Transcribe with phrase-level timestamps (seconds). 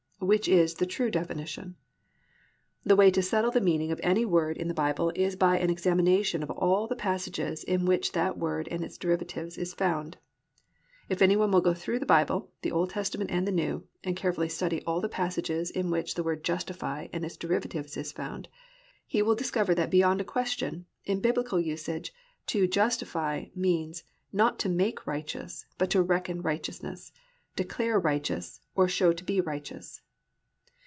[0.23, 1.77] Which is the true definition?
[2.83, 5.71] The way to settle the meaning of any word in the Bible is by an
[5.71, 10.17] examination of all the passages in which that word and its derivatives is found.
[11.09, 14.15] If any one will go through the Bible, the Old Testament and the New, and
[14.15, 18.47] carefully study all the passages in which the word "justify" and its derivatives is found,
[19.07, 22.13] he will discover that _beyond a question, in Biblical usage,
[22.45, 27.11] to "justify" means, not to make righteous, but to reckon righteousness,
[27.55, 29.99] declare righteous, or show to be righteous.